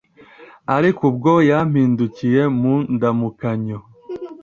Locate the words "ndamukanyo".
2.93-3.77